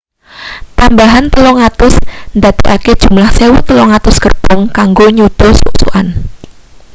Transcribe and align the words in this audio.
tambahan 0.79 1.25
300 1.35 2.33
ndadekake 2.37 2.91
jumlah 3.01 3.29
1,300 3.39 4.17
gerbong 4.23 4.61
kanggo 4.77 5.05
nyuda 5.17 5.47
suk-sukan 5.59 6.07